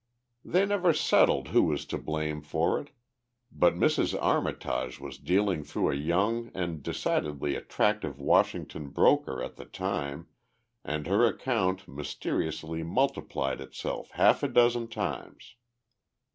"They 0.43 0.65
never 0.65 0.93
settled 0.93 1.49
who 1.49 1.61
was 1.61 1.85
to 1.85 1.97
blame 1.99 2.41
for 2.41 2.79
it, 2.81 2.89
but 3.51 3.75
Mrs. 3.75 4.17
Armitage 4.19 4.99
was 4.99 5.19
dealing 5.19 5.63
through 5.63 5.91
a 5.91 5.95
young 5.95 6.49
and 6.55 6.81
decidedly 6.81 7.53
attractive 7.55 8.19
Washington 8.19 8.87
broker 8.87 9.43
at 9.43 9.57
the 9.57 9.65
time 9.65 10.27
and 10.83 11.05
her 11.05 11.23
account 11.27 11.87
mysteriously 11.87 12.81
multiplied 12.81 13.61
itself 13.61 14.09
half 14.13 14.41
a 14.41 14.47
dozen 14.47 14.87
times. 14.87 15.53